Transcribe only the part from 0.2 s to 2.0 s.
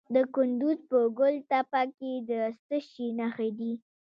کندز په ګل تپه